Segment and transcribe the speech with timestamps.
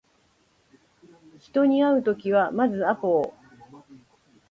[1.37, 3.33] 人に会うときはまずアポを